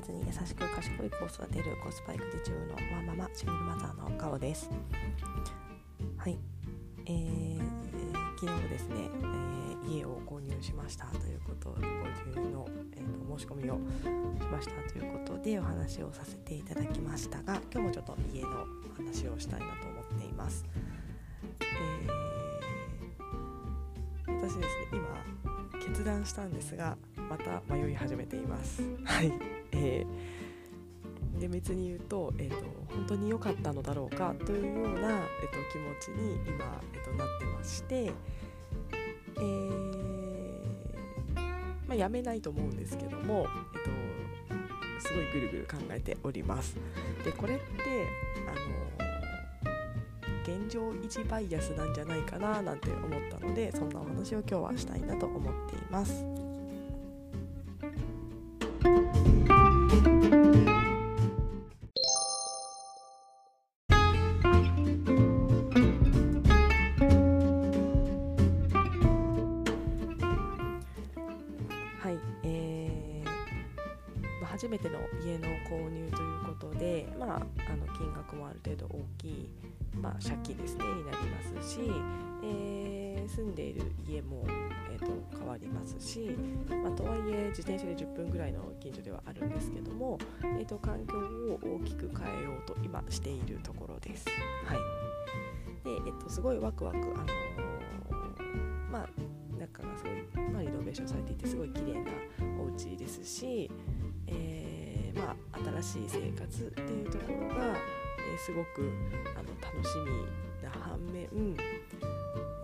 [0.00, 4.70] けずに優しく賢い子を育てるコスパ育児中のワンママシングルマザーの顔です。
[6.16, 6.38] はい。
[7.06, 7.58] えー、
[8.38, 13.74] 昨日ですね、えー、家を購入しましたということ購入の、えーと、申し込みを
[14.38, 18.48] しましたということでお話をさせていただきましたが今日もちょっと家の
[18.96, 20.64] 話をしたいなと思っています、
[21.60, 28.82] えー、私ですね今決断したんですがまた迷い始めています。
[29.04, 29.32] はい、
[29.72, 32.56] えー、厳密に言うと,、えーと、
[32.94, 38.12] 本当に良かったのだろうかというような、えーと、気持ちに今、えーと、なってまして、
[39.36, 40.10] えー
[41.88, 46.76] まあ、やめないと思うんですけども、えー、とすごいぐるぐる考えております。
[47.24, 47.64] でこれって
[48.46, 49.10] あの
[50.42, 56.49] 現状維持バイアスなんじゃないかななんて思ったのでそんなお話を今日はしたいなと思っています。
[74.60, 79.50] 初めての家の購入ということで、まあ、あの金額もある程度大きい、
[79.94, 81.80] まあ、借金ですねになりますし、
[82.44, 84.44] えー、住んでいる家も、
[84.92, 85.06] えーと、
[85.38, 86.36] 変わりますし、
[86.84, 94.26] まあ、とはいえ自転車で10分ぐらいの近所ではあるんですけども、えーと、環境を大きく変えようと今しているところです。
[94.66, 94.78] はい
[95.84, 97.26] でえっと、すごいワクワク、あのー、
[98.92, 99.08] まあ、
[99.58, 102.10] 中がすごい、まあ、リノベーションされていてすごい綺麗な
[102.60, 103.70] お家ですし、
[104.32, 108.90] えー、まあ、新しい生活っていうところが、えー、すごく
[109.36, 111.28] あの楽しみな反面、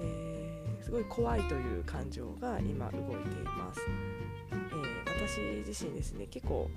[0.00, 3.80] えー、すごい怖いという感情が今動いています。
[4.50, 4.56] え
[5.26, 6.70] 私自身ですね結構こ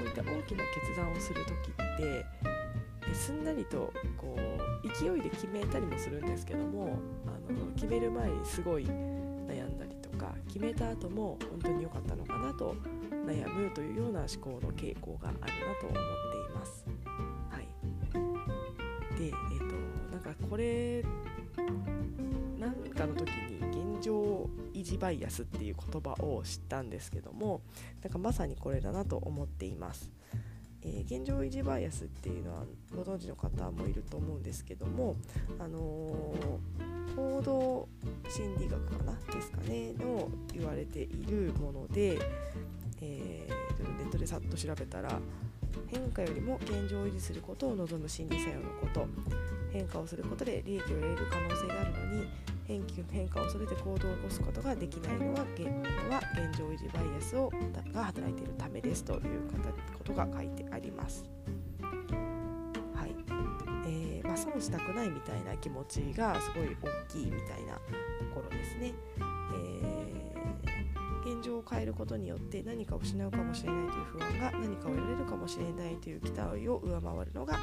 [0.00, 4.36] ういった大きな決断をする時ってすんなりとこ
[4.82, 12.74] う勢いで決めたりもするんですけどもあの決める前にすごい悩んだりとか決めた後も本当に良かったのかなと
[13.26, 15.46] 悩むというような思考の傾向があるな
[15.80, 16.86] と思っています。
[17.50, 17.68] はい、
[19.18, 19.74] で、えーと、
[20.12, 21.02] なんかこれ
[22.58, 27.60] なんかの時に現状維持バイアスっていう言葉を知ったんですけども
[28.02, 30.10] なんかまさにこれだなと思っています。
[30.86, 32.64] えー、現状維持バイアスっていうのは
[32.94, 35.16] ご存知の方もいると思うんですけども、
[35.58, 37.88] あのー、行動
[38.28, 39.14] 心理学かな？
[39.32, 39.94] ですかね？
[39.94, 42.18] の言われているもので、
[43.04, 45.18] えー、ちょっとネットでさっと調べたら
[45.88, 49.06] 変化よりも現状を維持することを望む心理作用のこと
[49.72, 52.28] 変化をすることで利益を得る可能性があるのに
[52.66, 55.66] 変化を恐れて行動を起こすことができないのは現
[56.10, 57.52] は現状維持バイアスを
[57.92, 59.20] が働いているためですという
[59.98, 61.24] ことが書いてあります。
[62.94, 63.14] はい
[63.86, 67.80] えーまあ、損したくないみたいな気持ちがすごい大きいみたいなと
[68.34, 68.94] ころですね。
[69.18, 69.93] えー
[71.44, 77.58] 現状を変えることによって何かを失うかもしれないという不安が何かを得られるかもしれないという期待を上回るのが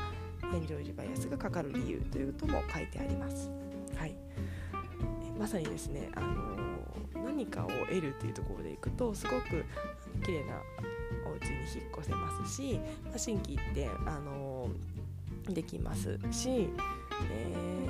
[0.53, 3.50] 現状維持バイアスがかかる理由ということも書いてあります。
[3.96, 4.16] はい、
[5.40, 9.66] まさにですね、あのー、何かを得るというところでいくとすごく
[10.24, 10.62] 綺麗な
[11.28, 16.70] お家に引っ越せますし、まあ、新規って、あのー、できますし、
[17.31, 17.88] え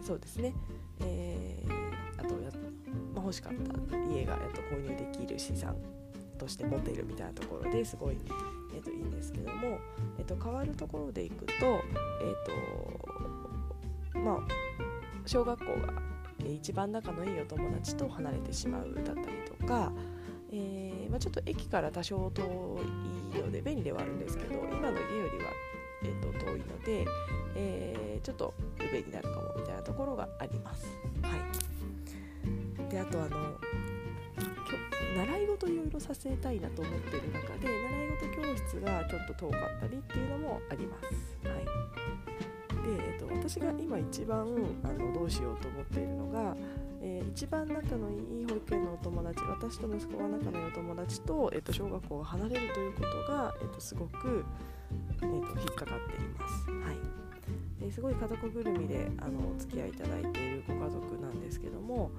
[0.00, 0.54] ー、そうですね、
[1.00, 1.73] えー、
[3.24, 5.74] 欲しかった家が、えっと、購入できる資産
[6.38, 8.18] として持てるみたいなところですごい、
[8.74, 9.78] えっと、いいんですけども、
[10.18, 11.80] えっと、変わるところでいくと,、えっ
[14.12, 14.38] とまあ、
[15.24, 15.92] 小学校が
[16.46, 19.26] 一番仲のいいお友達と離れてしまうだったり
[19.58, 19.90] とか、
[20.52, 22.42] えー、まあ、ちょっと駅から多少遠
[23.34, 25.50] いので便利ではあるんですけど今の家よりは、
[26.02, 27.06] えー、と遠いので、
[27.56, 30.86] えー、ちょっと不便になるかもみたいなところがあります。
[32.94, 33.58] であとあの
[35.16, 41.48] 習い事いろいろさせたいなと思ってる中で習い事教室がちょっと遠かったりっていうのもあります。
[41.48, 41.64] はい
[42.84, 44.46] でえっと、私が今一番
[44.84, 46.54] あのどうしようと思っているのが、
[47.02, 54.44] えー、一番仲のいい保育園のお友達私と息子が仲のいいお友達と、えっと、小学校が離れるということが、えっと、すごく、
[55.10, 55.44] えっと、引っ
[55.74, 56.70] かかっています。
[56.70, 57.24] はい
[57.80, 62.10] ですごい家族ぐるみであのお付き合いいただいているご家族なんですけども、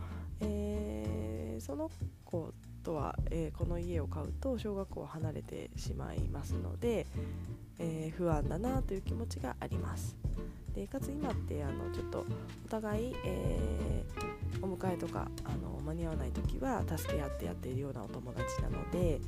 [1.66, 1.90] その
[2.24, 2.54] 子
[2.84, 7.08] とは、えー、この家を買うと小学校を離れてしまいますので、
[7.80, 10.16] えー、不安だなという気持ちがあります。
[10.76, 12.26] でかつ今ってあのちょっと
[12.66, 19.20] お互い、えー、お迎えとかあの間に合わない時は助け合ってやっているようなお友達なので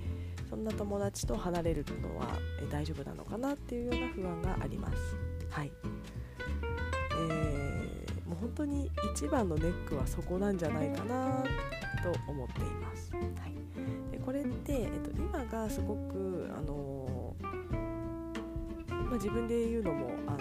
[0.50, 2.28] そんな友達と離れるのは
[2.62, 4.98] え大丈夫なのかなっていうような不安があります。
[5.50, 5.72] はい、
[8.40, 11.44] 本当に一番のネックはそこなんじゃないかな
[12.04, 13.12] と思っています。
[13.14, 17.36] はい、でこれって、えっと、今がすごく、あの
[18.90, 20.38] まあ、自分で言うのもあの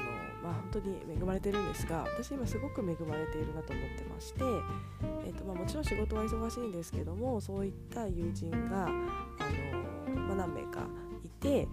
[0.46, 4.44] まあ、本当に恵まれてるんですが私今すごく恵まれているなと思ってまして、
[5.26, 8.92] えーとまあ、もちろん仕事は忙しいんですけどもそういった友人が、あの
[10.20, 10.86] まあ、何名か
[11.24, 11.66] いて、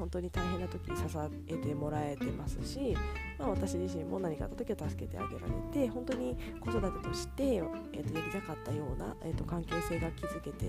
[0.00, 1.02] 本当に大変な時に支
[1.46, 2.96] えてもらえてますし、
[3.38, 10.68] まあ、私自身も何かあった時は助けてあげられて本当に子育てとして、えー、とやりたかったような、えー、と関係性が築けてい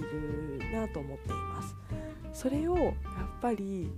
[0.00, 1.76] るなと思っています。
[2.32, 2.94] それをやっ
[3.42, 3.90] ぱり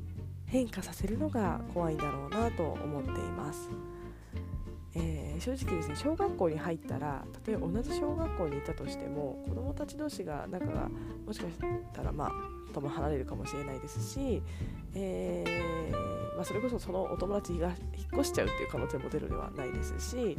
[0.47, 3.71] 変化させるのが怖いんだろうなと思っています。
[4.97, 10.89] えー、正直ですね小学校に入ったら例えば同じ小学校にいたとしても子どもたち同士が仲が
[11.27, 11.59] もしかし
[11.93, 12.31] たらまあ
[12.75, 14.43] とも離れるかもしれないですし、
[14.95, 17.77] えー、まあ、それこそそのお友達が引っ
[18.21, 20.37] 越しちゃうっていう可能性もゼロではないですし、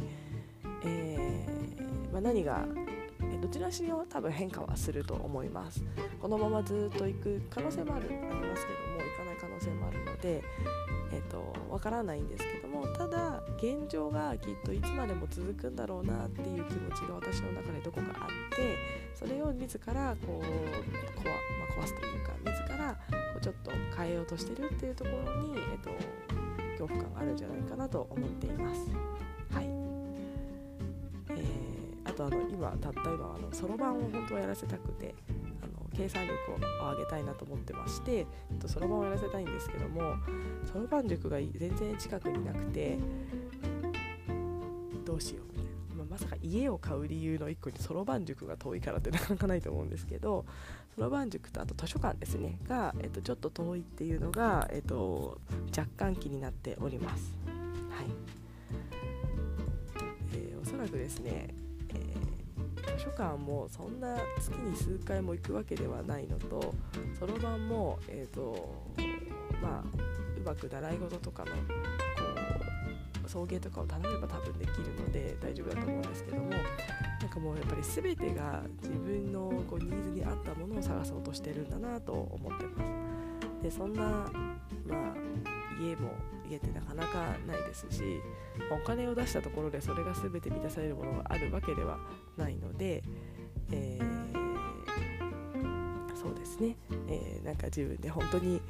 [0.84, 2.64] えー、まあ、何が
[3.40, 5.82] どちらしろ多分変化はすると思います。
[6.20, 10.42] このままずっと行く可能性もあるありますけども行かない可能性もあるので
[11.16, 18.76] えーと、わからないんですけどもただ現状がきっといつまでも続くんだろうなっていう気持ちが私の中でどこかあって
[19.14, 21.30] それを自らこう壊,、ま
[21.78, 22.98] あ、壊すというか自らこ
[23.38, 25.90] うちょっと変えようとしてるっていうところに、えーと、
[26.72, 28.80] 恐怖感があるんじゃないかなと思っています。
[29.54, 29.64] はい
[31.30, 35.14] えー、あとあの今たった今あのそろばんを本当はやらせたくて
[35.96, 38.26] 計算力を上げたいなと思ってまして
[38.66, 40.16] そろばんをやらせたいんですけども
[40.70, 42.98] そろばん塾が全然近くになくて
[45.04, 50.44] どうしようみたいな、まあ、まさか家を買う理由の1個にそろばん塾が遠いからってなかなかないと思うんですけど
[50.94, 55.38] そろばん塾とあと図書館ですねが、えっと、ちょっと遠いっていうのが、えっと、
[55.76, 57.34] 若干気になっております。
[57.90, 58.06] はい
[60.32, 61.54] えー、おそらくですね
[62.96, 66.74] 図書館もそんな月に数回も行くわけではないのと
[67.18, 68.74] そろばんも、えーと
[69.62, 69.84] まあ、
[70.36, 71.56] うまく習い事とかのこ
[73.26, 83.62] う送迎とかを頼めば多分できるので大丈夫だと思うんですけどもなんかもうやっぱり全てが自分のこうニーズに合ったものを探そうとしてるんだなと思ってます。
[83.62, 84.30] でそんな、ま
[84.94, 85.14] あ、
[85.80, 86.12] 家も
[86.50, 88.20] 家ってなかなかないですし
[88.70, 91.98] お金を出したところでそれが全て満たされるものがあるわけでは
[92.36, 93.02] ないので、
[93.70, 94.36] えー、
[96.16, 96.76] そうですね、
[97.08, 98.60] えー、なんか自分で本当に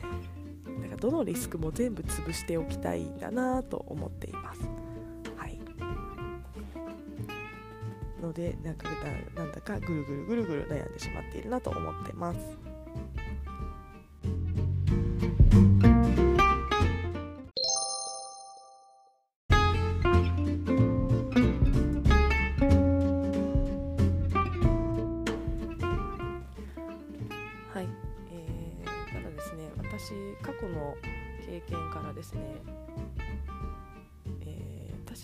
[0.80, 4.60] なんかどのリスクも全部潰しておきたいんだなと思っています。
[5.36, 5.58] はい、
[8.20, 8.88] のでなんか
[9.34, 12.34] なんだかぐるぐるぐるぐる悩んでしまっているなと思ってま。
[12.34, 12.65] す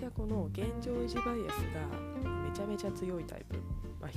[0.03, 1.87] 私はこの現状維持バイアスが
[2.43, 3.57] めちゃめちゃ強いタイプ、
[4.01, 4.11] まあ、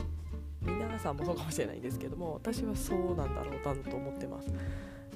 [0.61, 4.47] 皆さんもそうかもしれないんですけども私はそうなんだろうなと思ってます。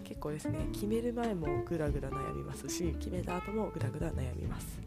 [0.03, 4.79] 結構ですね決める前もグラグラ悩みますし決めた後もグラグラ悩みます。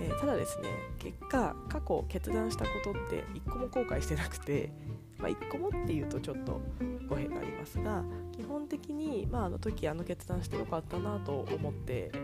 [0.00, 0.68] えー、ただですね
[1.00, 4.70] 結果過去決断したことって1個も後悔してなくて、
[5.18, 6.60] まあ、1個もっていうとちょっと
[7.08, 8.04] 語弊がありますが
[8.36, 12.18] 基本的に、まあ、あの時あの決断してよかったなと思ってい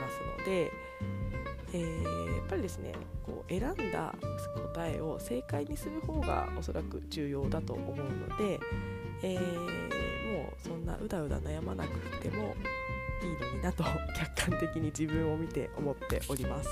[0.00, 0.72] ますので、
[1.76, 2.92] えー、やっぱりですね
[3.24, 4.14] こう選んだ
[4.74, 8.58] 答えを正解にする方がおそらく重要だと思うので、
[9.22, 12.54] えー、もうそんなうだうだ悩まなくても
[13.22, 13.84] いいのになと
[14.16, 16.68] 客観的に自分を見て思っております。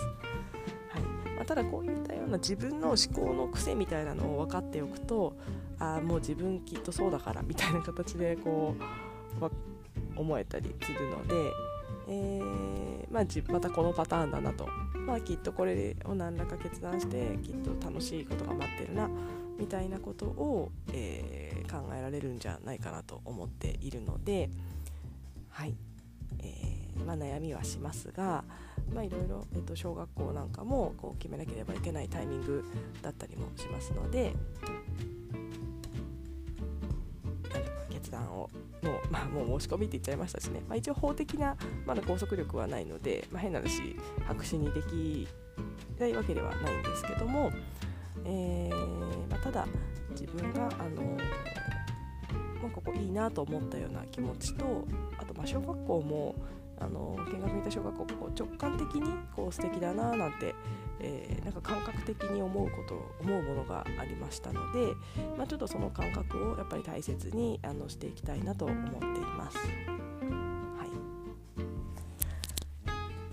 [0.88, 1.02] はい
[1.34, 5.36] まあ、ただこういったような自分の思考の癖みたいなのを分かっておくと
[5.80, 9.50] あもう自分きっとそうだからみたいな形でこう、ま
[10.16, 11.34] 思えたりするので、
[12.08, 14.68] えー、まあ、またこのパターンだなと、
[15.06, 19.08] まあ、きっとこれを何らか決断してきっと楽しいことが待ってるな
[19.58, 24.50] みたいなことを、えー、考えられるんじゃないかなと思っているので
[25.50, 25.74] はい。
[26.40, 28.44] えー、まあ、悩みはしますが、
[28.92, 32.64] まあ、いろいろ、えー、と小学校なんかもこう決めなければいけないタイミング
[33.02, 34.34] だったりもしますので
[38.84, 45.28] の,、まあ、もう申し込みって言っちゃいましたしね、まあ、一応法的なまだ拘束力はないので、まあ、変な話白紙にでき
[45.98, 47.50] ないわけではないんですけども
[48.24, 49.66] えー、ま、ただ
[50.10, 51.16] 自分があの
[52.62, 54.86] ま、ここいいなと思ったような気持ちと
[55.18, 56.34] あとま小学校も
[56.84, 60.54] あの見学に行った小学校こう直感的にこう素敵だななんて、
[61.00, 64.92] えー、なんか感覚的に思うこと思うものがありましたので、
[65.38, 69.56] まあ、ちょっとその感覚をやっぱり大切にあのしていきたいなと思っています。
[69.58, 69.68] はい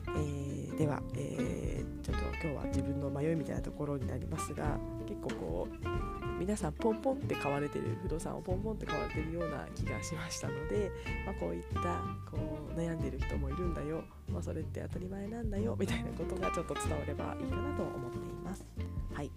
[0.08, 4.78] えー、では、えー、ちょっと今日は自分の迷いみたいなところになりますが
[5.08, 10.92] 結構こう皆さんポンポンって買われてる不動産をポンポンって買われてるような気がしましたので、
[11.24, 12.40] まあ、こういったこ
[12.76, 18.66] う悩んでる人もいるんだよ、まあ、それって当たり前なんだよみたいなことがちょっと伝わればいいかなと思っています。
[19.14, 19.32] はい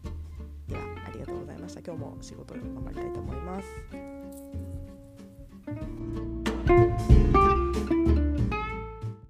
[0.67, 1.81] ではありがとうございました。
[1.81, 4.14] 今日も仕事頑張りたいと思います。